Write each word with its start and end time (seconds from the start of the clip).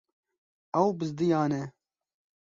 Ew 0.79 0.89
bizdiyane. 0.99 1.61